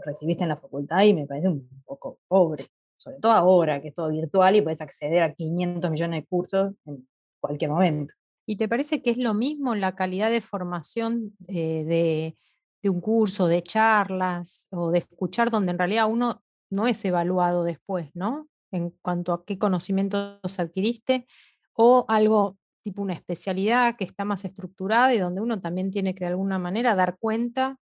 [0.03, 2.67] recibiste en la facultad, y me parece un poco pobre,
[2.97, 6.73] sobre todo ahora que es todo virtual y puedes acceder a 500 millones de cursos
[6.85, 7.07] en
[7.39, 8.13] cualquier momento.
[8.45, 12.35] ¿Y te parece que es lo mismo la calidad de formación eh,
[12.81, 17.63] de, un curso, de charlas o de escuchar donde en realidad uno no es evaluado
[17.63, 18.47] después, ¿no?
[18.71, 21.27] En cuanto a qué conocimientos adquiriste
[21.73, 26.25] o algo tipo una especialidad que está más estructurada y donde uno también tiene que
[26.25, 27.77] de alguna manera dar cuenta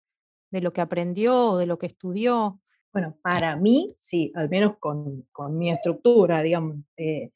[0.51, 2.61] de lo que aprendió o de lo que estudió.
[2.93, 7.31] Bueno, para mí, sí, al menos con, mi estructura, digamos, eh,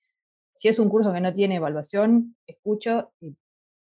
[0.59, 3.33] si es un curso que no tiene evaluación, escucho y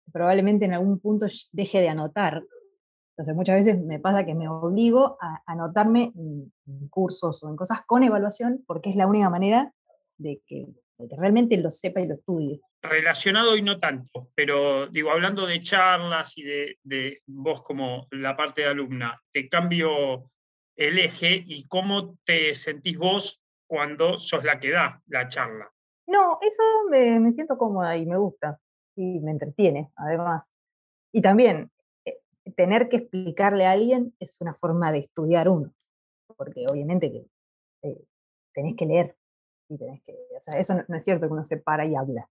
[0.09, 2.43] probablemente en algún punto deje de anotar.
[3.11, 6.53] Entonces muchas veces me pasa que me obligo a anotarme en,
[6.89, 9.73] cursos o en cosas con evaluación porque es la única manera
[10.17, 10.65] de que,
[11.17, 12.61] realmente lo sepa y lo estudie.
[12.81, 18.37] Relacionado y no tanto, pero digo, hablando de charlas y de, de vos como la
[18.37, 20.31] parte de alumna, te cambio
[20.77, 25.69] el eje y cómo te sentís vos cuando sos la que da la charla.
[26.07, 28.59] No, eso me, siento cómoda y me gusta
[28.95, 30.49] y me entretiene, además.
[31.13, 31.71] Y también,
[32.05, 32.19] eh,
[32.55, 35.73] tener que explicarle a alguien es una forma de estudiar uno,
[36.37, 37.25] porque obviamente que
[37.83, 38.05] eh,
[38.53, 39.15] tenés que leer
[39.69, 42.29] y tenés que, o sea, eso no, es cierto que uno se para y habla.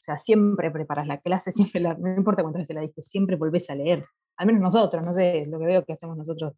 [0.00, 3.36] O sea, siempre preparas la clase, siempre la, no importa cuántas veces la diste, siempre
[3.36, 4.04] volvés a leer.
[4.36, 6.54] Al menos nosotros, no sé, lo que veo que hacemos nosotros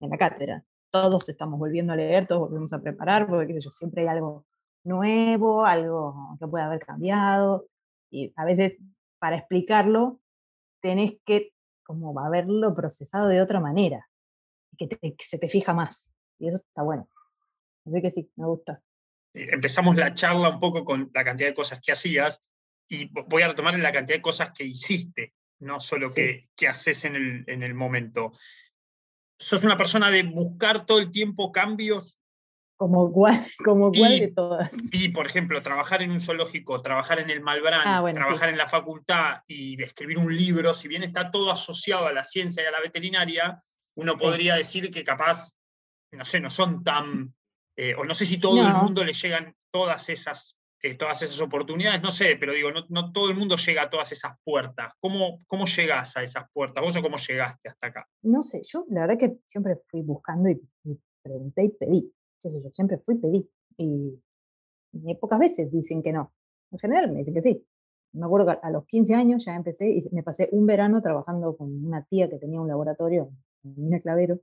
[0.00, 0.64] en la cátedra.
[0.90, 4.08] Todos estamos volviendo a leer, todos volvemos a preparar, porque qué sé yo, siempre hay
[4.08, 4.44] algo
[4.84, 7.66] nuevo, algo que puede haber cambiado.
[8.10, 8.74] Y a veces
[9.18, 10.20] para explicarlo
[10.80, 11.52] tenés que
[11.90, 14.08] como haberlo procesado de otra manera,
[14.78, 14.88] que,
[15.18, 16.08] se te fija más.
[16.38, 17.08] Y eso está bueno.
[17.84, 18.80] Así que sí, me gusta.
[19.34, 22.40] Empezamos la charla un poco con la cantidad de cosas que hacías
[22.88, 25.34] y voy a retomar la cantidad de cosas que hiciste.
[25.58, 28.32] no solo qué, haces en el, en el momento.
[29.36, 32.19] ¿Sos una persona de buscar todo el tiempo cambios?
[32.80, 34.74] Como cuál, como de todas.
[34.90, 38.66] Y, por ejemplo, trabajar en un zoológico, trabajar en el Malbrán, ah, trabajar en la
[38.66, 42.70] facultad y escribir un libro, si bien está todo asociado a la ciencia y a
[42.70, 43.62] la veterinaria,
[43.98, 45.52] uno podría decir que capaz,
[46.12, 47.34] no sé, no son tan,
[47.76, 51.38] eh, o no sé si todo el mundo le llegan todas esas eh, todas esas
[51.42, 54.94] oportunidades, no sé, pero digo, no, todo el mundo llega a todas esas puertas.
[54.98, 56.82] ¿Cómo, ¿Cómo llegas a esas puertas?
[56.82, 58.08] ¿Vos o cómo llegaste hasta acá?
[58.22, 60.58] No sé, yo la verdad que siempre fui buscando y,
[61.22, 62.12] pregunté y pedí.
[62.42, 63.48] Yo, sé, yo siempre fui pedí.
[63.76, 64.20] Y,
[65.20, 66.32] pocas veces dicen que no.
[66.72, 67.66] En general me dicen que sí.
[68.12, 71.56] Me acuerdo que a los 15 años ya empecé y me pasé un verano trabajando
[71.56, 73.30] con una tía que tenía un laboratorio
[73.64, 74.40] en Mina Clavero.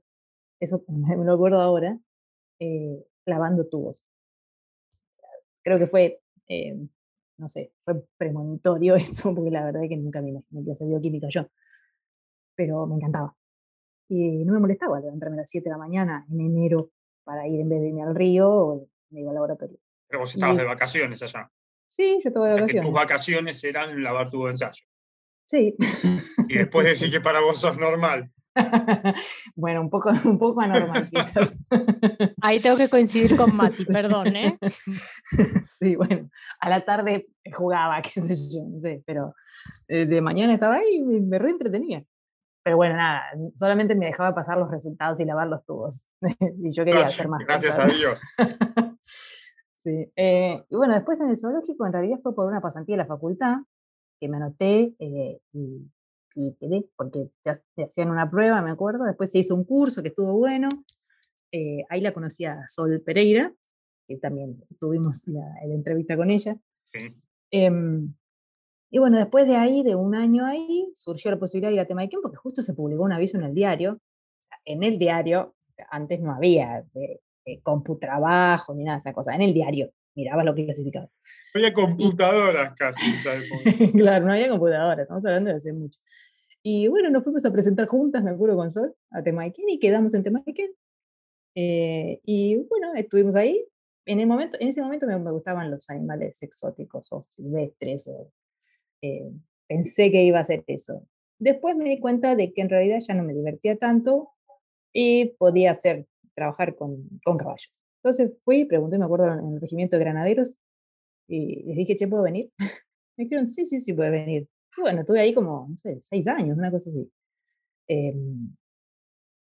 [0.60, 1.98] Eso me lo acuerdo ahora,
[2.60, 4.04] eh, lavando tubos.
[5.62, 6.88] creo que fue eh,
[7.38, 10.88] no sé, fue premonitorio eso, porque la verdad es que nunca me imaginé que hacer
[10.88, 11.46] bioquímica yo.
[12.54, 13.34] Pero me encantaba.
[14.08, 16.90] Y no me molestaba levantarme a las 7 de la mañana en enero
[17.28, 19.76] para ir en vez de irme al río, me iba al laboratorio.
[20.08, 21.50] Pero vos estabas de vacaciones allá.
[21.86, 22.84] Sí, yo estaba de vacaciones.
[22.84, 24.82] tus vacaciones eran lavar tu ensayo.
[25.46, 25.76] Sí.
[26.48, 28.32] Y después decir que para vos sos normal.
[29.56, 31.54] bueno, un poco, un poco anormal quizás.
[32.40, 34.58] Ahí tengo que coincidir con Mati, perdón, ¿eh?
[35.74, 39.34] Sí, bueno, a la tarde jugaba, qué sé yo, no sé, pero
[39.86, 42.02] eh, de mañana estaba ahí y me, reentretenía.
[42.68, 43.22] Pero bueno, nada,
[43.54, 46.04] solamente me dejaba pasar los resultados y lavar los tubos.
[46.62, 47.42] y yo quería hacer más.
[47.42, 48.20] Gracias a Dios.
[49.76, 50.12] sí.
[50.14, 53.06] Eh, y bueno, después en el zoológico en realidad fue por una pasantía de la
[53.06, 53.56] facultad,
[54.20, 55.90] que me anoté eh, y
[56.34, 60.08] y quedé, porque te, hacían una prueba, me acuerdo, después se hizo un curso que
[60.08, 60.68] estuvo bueno,
[61.50, 63.50] eh, ahí la conocí a Sol Pereira,
[64.06, 66.56] que también tuvimos la, entrevista con ella.
[67.50, 68.14] Em,
[68.90, 71.86] y bueno, después de ahí, de un año ahí, surgió la posibilidad de ir a
[71.86, 74.00] Temayquén, porque justo se publicó un aviso en el diario.
[74.64, 75.54] En el diario,
[75.90, 80.42] antes no había eh, eh, computrabajo ni nada de esa cosa, en el diario miraba
[80.42, 81.06] lo que clasificaba.
[81.54, 83.48] No había computadoras casi, ¿sabes?
[83.92, 85.98] claro, no había computadoras, estamos hablando de hace mucho.
[86.62, 90.12] Y bueno, nos fuimos a presentar juntas, me acuerdo, con Sol, a Temaiken, y quedamos
[90.14, 90.70] en Temaiken.
[91.54, 93.64] Eh, y bueno, estuvimos ahí.
[94.06, 98.10] En, el momento, en ese momento me, gustaban los animales exóticos o silvestres.
[99.02, 99.30] Eh,
[99.68, 101.06] pensé que iba a ser eso.
[101.38, 104.30] Después me di cuenta de que en realidad ya no me divertía tanto
[104.92, 107.72] y podía hacer, trabajar con, con caballos.
[108.02, 110.56] Entonces fui, pregunté, me acuerdo, en el regimiento de granaderos
[111.28, 112.50] y les dije, che, ¿puedo venir?
[113.18, 114.48] me dijeron, sí, sí, sí, puede venir
[114.80, 117.10] bueno, estuve ahí como, no sé, seis años, una cosa así.
[117.88, 118.54] Em,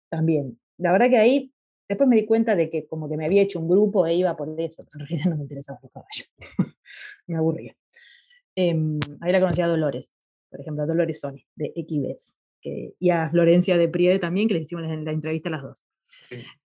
[0.09, 0.59] también.
[0.77, 1.53] La verdad que ahí,
[1.87, 4.35] después me di cuenta de que como que me había hecho un grupo e iba
[4.35, 6.29] por eso, pero en realidad no me interesaba los caballos.
[7.27, 7.75] me aburría.
[8.55, 10.11] Em, ahí la conocí a Dolores,
[10.49, 14.55] por ejemplo, a Dolores Sony, de Equibes, que, y a Florencia de Priede también, que
[14.55, 15.83] le hicimos en la entrevista a las dos.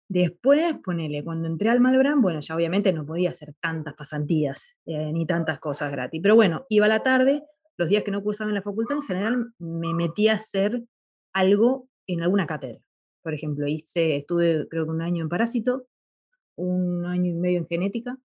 [0.08, 5.12] Después, ponele, cuando entré al Malbrán, bueno, ya obviamente no podía hacer tantas pasantías, eh,
[5.12, 7.44] ni tantas cosas gratis, pero bueno, iba a la tarde,
[7.76, 10.82] los días que no cursaba en la facultad, en general me metí a hacer
[11.32, 12.80] algo en alguna cátedra.
[13.22, 15.86] Por ejemplo, hice, estuve creo que un año en parásito,
[16.56, 18.18] un año y medio en genética,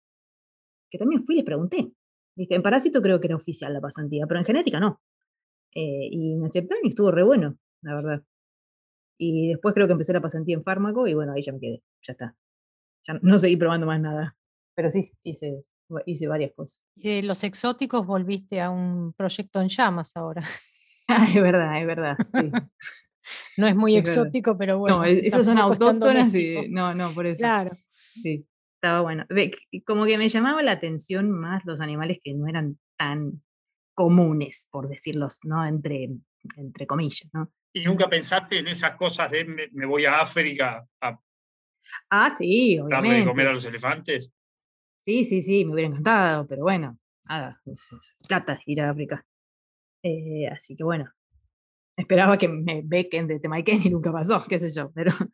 [0.90, 1.92] que también fui y les pregunté.
[2.36, 5.00] En parásito creo que era oficial la pasantía, pero en genética no.
[5.74, 8.22] Eh, y me aceptaron y estuvo re bueno, la verdad.
[9.18, 11.82] Y después creo que empecé la pasantía en fármaco y bueno, ahí ya me quedé,
[12.06, 12.36] ya está.
[13.06, 14.36] Ya no seguí probando más nada.
[14.74, 15.62] Pero sí, hice
[16.04, 16.82] hice varias cosas.
[16.96, 20.42] Y los exóticos volviste a un proyecto en llamas ahora.
[21.08, 22.50] Ah, es verdad, es verdad, sí.
[23.58, 24.96] no es muy exótico, pero bueno.
[24.96, 27.38] No, esos son autóctonas y no, no, por eso.
[27.38, 27.70] Claro.
[27.92, 28.44] Sí,
[28.76, 29.26] estaba bueno.
[29.84, 33.42] Como que me llamaba la atención más los animales que no eran tan
[33.94, 35.64] comunes, por decirlos, ¿no?
[35.66, 36.10] Entre,
[36.56, 37.50] entre comillas, ¿no?
[37.72, 41.20] ¿Y nunca pensaste en esas cosas de me, voy a África a
[42.10, 42.94] ah, sí, obviamente.
[42.94, 44.32] darle de comer a los elefantes?
[45.02, 47.60] Sí, sí, sí, me hubiera encantado, pero bueno, nada,
[48.26, 49.24] plata ir a África.
[50.02, 51.10] Eh, así que bueno,
[51.96, 55.12] esperaba que me bequen de Temaiken y nunca pasó, qué sé yo, pero,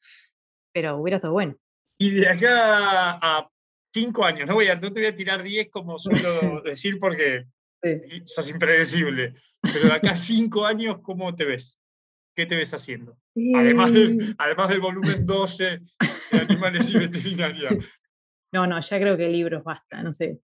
[0.73, 1.57] pero hubiera estado bueno.
[2.03, 3.49] Y de acá a
[3.95, 7.47] cinco años, no, voy a, no te voy a tirar diez como suelo decir porque
[8.25, 11.79] sos impredecible, pero de acá a cinco años, ¿cómo te ves?
[12.35, 13.17] ¿Qué te ves haciendo?
[13.55, 15.79] Además, del, además del volumen 12
[16.33, 17.71] de Animales y Veterinaria.
[18.53, 20.41] No, no, ya creo que libros basta, no sé.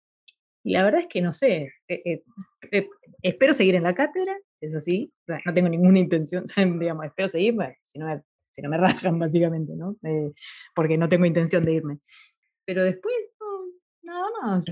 [0.65, 1.73] Y la verdad es que no sé.
[1.87, 2.23] Eh, eh,
[2.71, 2.89] eh,
[3.21, 5.13] espero seguir en la cátedra, eso sí.
[5.45, 6.43] no tengo ninguna intención,
[6.79, 8.21] digamos, espero seguir, si, no me,
[8.55, 8.77] si no me
[9.11, 9.97] rajan, básicamente, ¿no?
[10.73, 11.99] porque no tengo intención de irme.
[12.65, 13.13] Pero después,
[14.01, 14.65] nada más.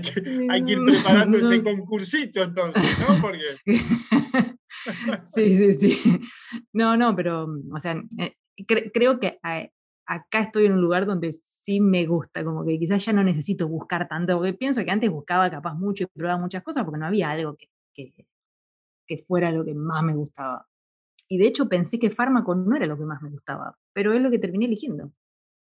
[0.50, 3.20] Hay que ir preparando ese concursito entonces, ¿no?
[3.22, 3.58] Porque...
[5.24, 6.20] sí, sí, sí.
[6.72, 8.34] No, no, pero, o sea, eh,
[8.92, 9.70] creo que eh,
[10.06, 13.68] acá estoy en un lugar donde sí me gusta, como que quizás ya no necesito
[13.68, 17.06] buscar tanto, porque pienso que antes buscaba capaz mucho y probaba muchas cosas porque no
[17.06, 18.12] había algo que, que,
[19.06, 20.66] que fuera lo que más me gustaba.
[21.28, 24.20] Y de hecho pensé que fármaco no era lo que más me gustaba, pero es
[24.20, 25.12] lo que terminé eligiendo.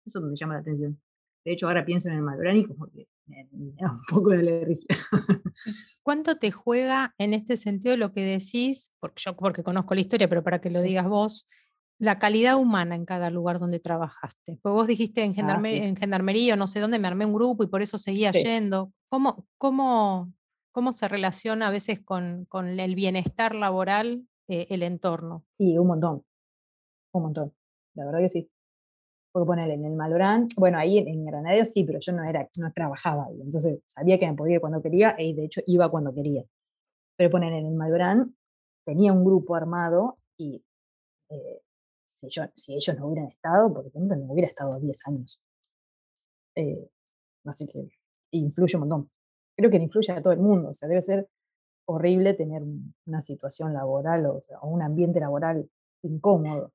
[0.04, 1.00] Eso me llama la atención.
[1.44, 3.46] De hecho, ahora pienso en el Malbrani como que me,
[3.80, 4.96] da un poco de alergia.
[6.02, 8.92] ¿Cuánto te juega en este sentido lo que decís?
[9.00, 11.46] Porque yo porque conozco la historia, pero para que lo digas vos,
[11.98, 14.58] la calidad humana en cada lugar donde trabajaste.
[14.60, 17.62] Pues vos dijiste en, ah, en gendarmería o no sé dónde, me armé un grupo
[17.62, 18.92] y por eso seguía yendo.
[19.08, 20.32] ¿Cómo, cómo,
[20.72, 25.44] ¿Cómo se relaciona a veces con, con el bienestar laboral eh, el entorno?
[25.56, 26.24] Sí, un montón,
[27.12, 27.52] un montón,
[27.94, 28.50] la verdad que sí.
[29.32, 32.48] Porque ponerle en el Malorán, bueno, ahí en, en Granadero sí, pero yo no era,
[32.56, 35.90] no trabajaba ahí, entonces sabía que me podía ir cuando quería y de hecho iba
[35.90, 36.44] cuando quería.
[37.16, 38.34] Pero poner en el Malorán
[38.84, 40.64] tenía un grupo armado y
[41.28, 41.62] eh,
[42.06, 45.40] si, yo, si ellos no hubieran estado, por ejemplo, no hubiera estado 10 años.
[46.56, 46.90] Eh,
[47.44, 47.88] así que
[48.32, 49.10] influye un montón
[49.60, 50.70] creo que influye a todo el mundo.
[50.70, 51.28] O sea, debe ser
[51.90, 52.62] horrible tener
[53.06, 55.68] una situación laboral o, un ambiente laboral
[56.02, 56.72] incómodo.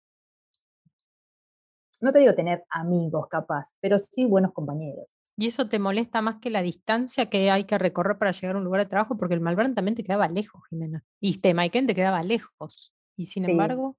[2.02, 5.16] No te digo tener amigos capaz, pero sí buenos compañeros.
[5.38, 8.60] ¿Y eso te molesta más que la distancia que hay que recorrer para llegar a
[8.60, 9.18] un lugar de trabajo?
[9.18, 11.04] Porque el Malvern también te quedaba lejos, Jimena.
[11.20, 12.94] Y Temaiken te quedaba lejos.
[13.18, 13.98] Y sin embargo,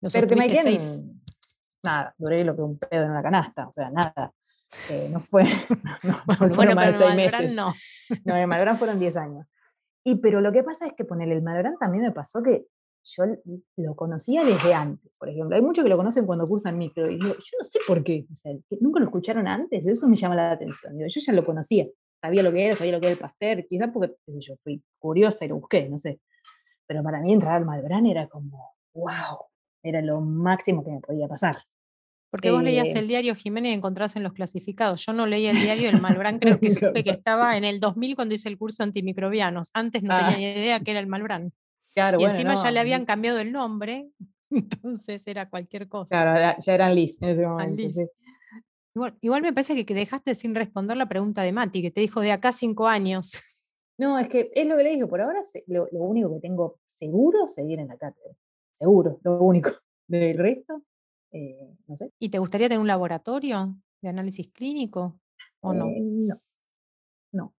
[0.00, 0.78] los Pero Temaiken,
[1.82, 4.32] nada, duré lo que un pedo en una canasta, o sea, nada.
[4.90, 5.44] Eh, no fue,
[6.02, 6.14] no,
[6.54, 7.52] fueron más de seis meses.
[7.52, 7.74] No.
[8.24, 9.46] no, en el Malográn fueron 10 años.
[10.04, 12.66] Y pero lo que pasa es que poner el Malográn también me pasó que
[13.04, 13.24] yo
[13.76, 15.56] lo conocía desde antes, por ejemplo.
[15.56, 18.26] Hay muchos que lo conocen cuando cursan micro y digo, yo no sé por qué,
[18.80, 20.98] nunca lo escucharon antes, eso me llama la atención.
[20.98, 21.86] yo ya lo conocía,
[22.20, 25.44] sabía lo que era, sabía lo que era el pastel, quizás porque yo fui curiosa
[25.44, 26.20] y lo busqué, no sé.
[26.86, 29.46] Pero para mí entrar al Malbrán era como, wow,
[29.82, 31.56] era lo máximo que me podía pasar.
[32.32, 35.04] Porque vos leías eh el diario Jiménez y encontrás en los clasificados.
[35.04, 38.16] Yo no leía el diario del Malbrán, creo que supe que estaba en el 2000
[38.16, 39.70] cuando hice el curso antimicrobianos.
[39.74, 40.38] Antes no tenía ah.
[40.38, 41.52] ni idea que era el Malbrán.
[41.94, 44.08] Claro, y encima ya le habían cambiado el nombre,
[44.50, 46.22] entonces era cualquier cosa.
[46.22, 48.00] Claro, ya eran Liz en ese momento.
[49.20, 52.32] Igual, me parece que dejaste sin responder la pregunta de Mati, que te dijo de
[52.32, 53.32] acá cinco años.
[53.98, 56.80] No, es que es lo que le dije, por ahora lo, lo único que tengo
[56.86, 58.32] seguro es seguir en la cátedra.
[58.72, 59.70] Seguro, lo único.
[60.08, 60.82] Del resto,
[61.32, 62.12] eh, no sé.
[62.18, 65.18] ¿Y te gustaría tener un laboratorio de análisis clínico
[65.60, 65.88] o no?
[65.88, 66.34] Eh, no,
[67.32, 67.54] no,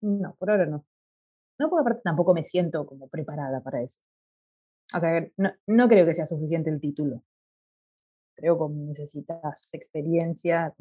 [0.00, 0.84] no, por ahora no.
[1.58, 4.00] No, porque aparte tampoco me siento como preparada para eso.
[4.94, 7.22] O sea, no, no creo que sea suficiente el título.
[8.36, 10.74] Creo que necesitas experiencia,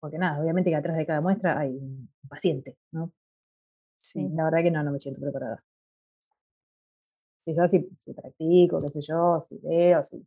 [0.00, 3.12] porque nada, obviamente que atrás de cada muestra hay un paciente, ¿no?
[3.98, 4.28] Sí.
[4.30, 5.62] La verdad que no, no me siento preparada.
[7.44, 10.26] Quizás si, si practico, qué sé yo, si veo, si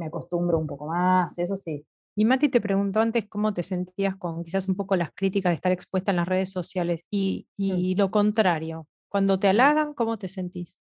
[0.00, 1.84] me acostumbro un poco más, eso sí.
[2.16, 5.54] Y Mati te preguntó antes cómo te sentías con quizás un poco las críticas de
[5.54, 7.62] estar expuesta en las redes sociales y, mm.
[7.62, 9.50] y lo contrario, cuando te mm.
[9.50, 10.80] halagan, ¿cómo te sentís?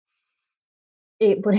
[1.21, 1.55] Eh, por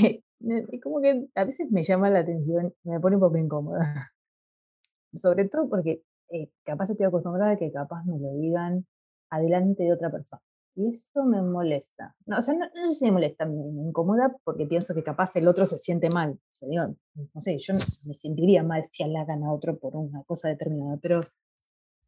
[0.82, 4.12] como que a veces me llama la atención, me pone un poco incómoda.
[5.14, 8.86] Sobre todo porque eh, capaz estoy acostumbrada a que capaz me lo digan
[9.30, 10.42] adelante de otra persona.
[10.76, 12.16] Y esto me molesta.
[12.26, 15.48] No, o sea, no, sé si me molesta, me, incomoda porque pienso que capaz el
[15.48, 16.32] otro se siente mal.
[16.32, 16.96] O sea, digo,
[17.34, 17.74] no sé, yo
[18.06, 21.22] me sentiría mal si halagan a otro por una cosa determinada, pero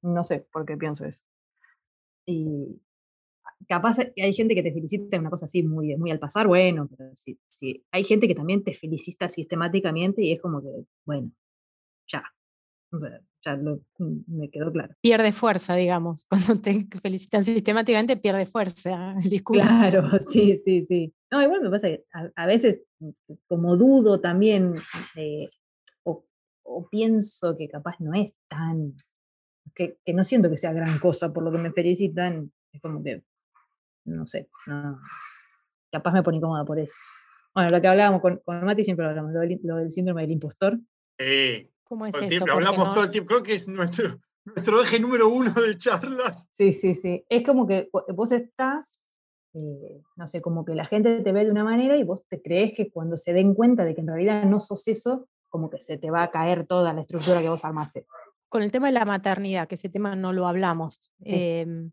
[0.02, 1.24] no sé por qué pienso eso.
[2.26, 2.82] Y
[3.68, 7.16] capaz hay gente que te felicita una cosa así muy, muy al pasar, bueno, pero
[7.16, 11.32] sí, sí, hay gente que también te felicita sistemáticamente y es como que, bueno,
[12.08, 12.24] ya,
[12.96, 14.96] o sea, ya mm, me quedó claro.
[15.02, 16.26] Pierde fuerza, digamos.
[16.30, 19.64] Cuando te felicitan sistemáticamente, pierde fuerza el discurso.
[19.64, 21.14] Claro, sí, sí, sí.
[21.32, 22.06] No, igual me pasa que
[22.36, 23.10] a, veces, mm,
[23.48, 24.76] como dudo también,
[25.16, 25.50] eh,
[26.04, 26.26] o,
[26.90, 28.94] pienso que capaz no es tan.
[29.74, 33.24] Que, no siento que sea gran cosa por lo que me felicitan, es como que.
[34.06, 34.50] No sé,
[35.92, 36.96] capaz me pone incómoda por eso.
[37.56, 40.32] Bueno, lo que hablábamos con, con Mati siempre hablamos, lo del, lo del síndrome del
[40.32, 40.78] impostor.
[41.18, 41.72] Sí.
[41.86, 42.46] ¿Cómo es eso?
[42.52, 46.48] Hablamos todo el tiempo, creo que es nuestro, nuestro eje número uno de charlas.
[46.52, 47.24] Sí, sí, sí.
[47.30, 49.00] Es como que vos estás,
[49.54, 52.42] eh, no sé, como que la gente te ve de una manera y vos te
[52.42, 55.80] crees que cuando se den cuenta de que en realidad no sos eso, como que
[55.80, 58.06] se te va a caer toda la estructura que vos armaste.
[58.50, 61.12] Con el tema de la maternidad, que ese tema no lo hablamos.
[61.22, 61.92] Em,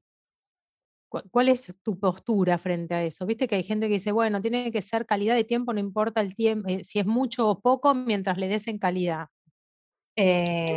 [1.30, 3.26] ¿Cuál es tu postura frente a eso?
[3.26, 6.22] Viste que hay gente que dice, bueno, tiene que ser calidad de tiempo, no importa
[6.22, 9.28] el tiempo, eh, si es mucho o poco, mientras le des en calidad.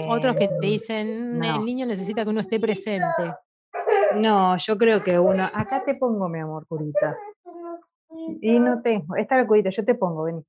[0.08, 3.36] Otros que te em, dicen, el niño necesita que uno esté presente.
[4.16, 5.44] No, yo creo que uno.
[5.54, 7.18] Acá te pongo, mi amor, curita.
[8.42, 9.16] Y no tengo.
[9.16, 10.44] Esta es la curita, yo te pongo, vení.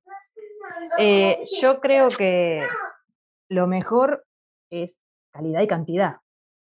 [0.97, 2.61] Eh, yo creo que
[3.49, 4.25] lo mejor
[4.71, 4.97] es
[5.31, 6.17] calidad y cantidad,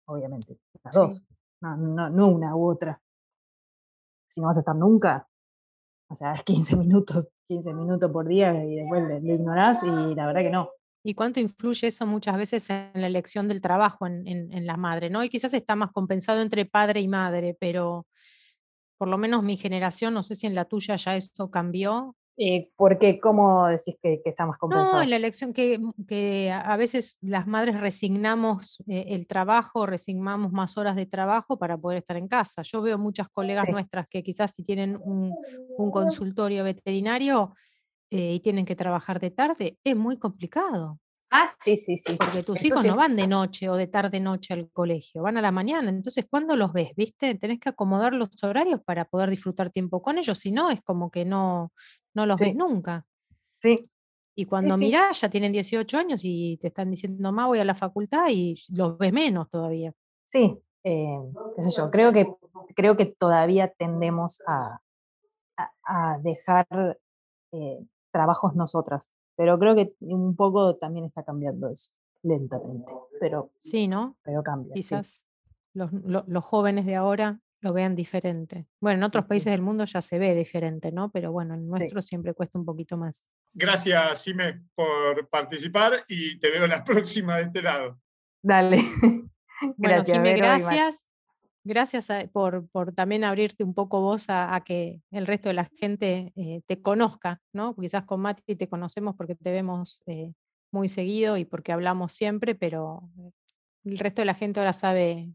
[0.06, 0.58] obviamente.
[0.84, 1.24] Las dos.
[1.62, 3.02] No, no, no una u otra.
[4.30, 5.28] Si no vas a estar nunca,
[6.10, 10.28] o sea, es 15 minutos, 15 minutos por día y después lo ignorás y la
[10.28, 10.70] verdad que no.
[11.04, 15.10] ¿Y cuánto influye eso muchas veces en la elección del trabajo en, en, la madre?
[15.10, 15.24] ¿no?
[15.24, 18.06] Y quizás está más compensado entre padre y madre, pero
[18.98, 22.70] por lo menos mi generación, no sé si en la tuya ya eso cambió, eh,
[22.78, 24.94] porque, ¿cómo decís que, que, está más compensado?
[24.94, 25.78] No, en la elección que,
[26.08, 31.78] que a veces las madres resignamos eh, el trabajo, resignamos más horas de trabajo para
[31.78, 32.62] poder estar en casa.
[32.62, 35.36] Yo veo muchas colegas nuestras que quizás si tienen un,
[35.78, 37.54] un consultorio veterinario
[38.12, 41.00] eh, y tienen que trabajar de tarde, es muy complicado.
[41.32, 42.16] Ah, sí, sí, sí.
[42.16, 45.42] Porque tus hijos no van de noche o de tarde noche al colegio, van a
[45.42, 45.90] la mañana.
[45.90, 46.92] Entonces, ¿cuándo los ves?
[46.96, 47.36] ¿Viste?
[47.36, 50.40] Tenés que acomodar los horarios para poder disfrutar tiempo con ellos.
[50.40, 51.72] Si no, es como que no,
[52.16, 53.06] no los ves nunca.
[53.62, 53.88] Sí.
[54.36, 57.76] Y cuando mirás, ya tienen 18 años y te están diciendo, más voy a la
[57.76, 59.94] facultad y los ves menos todavía.
[60.26, 61.20] Sí, eh,
[61.56, 62.34] qué sé yo, creo que,
[62.74, 64.80] creo que todavía tendemos a,
[65.84, 66.98] a, dejar
[67.52, 67.80] eh,
[68.12, 71.94] trabajos nosotras pero creo que un poco también está cambiando eso,
[72.24, 72.92] lentamente.
[73.22, 74.18] Pero, sí, ¿no?
[74.22, 74.74] Pero cambia.
[74.74, 75.26] Quizás
[75.74, 78.68] los, los, jóvenes de ahora lo vean diferente.
[78.82, 81.10] Bueno, en otros países del mundo ya se ve diferente, ¿no?
[81.10, 83.30] Pero bueno, en nuestro siempre cuesta un poquito más.
[83.54, 87.98] Gracias, Sime, por participar y te veo la próxima de este lado.
[88.44, 88.84] Dale.
[89.78, 91.10] gracias, Jimé, gracias.
[91.64, 96.32] Gracias por, por, también abrirte un poco vos a, que el resto de la gente
[96.36, 97.76] eh, te conozca, ¿no?
[97.76, 100.34] Quizás con Mati te conocemos porque te vemos eh,
[100.72, 103.32] muy seguido y porque hablamos siempre, pero eh,
[103.86, 105.30] el resto de la gente ahora sabe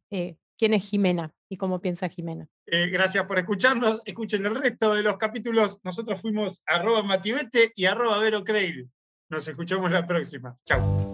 [0.56, 2.46] quién es Jimena y cómo piensa Jimena.
[2.66, 4.00] gracias por escucharnos.
[4.04, 5.80] Escuchen el resto de los capítulos.
[5.82, 8.90] Nosotros fuimos arroba Mativete y arroba Vero Creil.
[9.30, 10.56] Nos escuchamos la próxima.
[10.66, 11.13] Chao.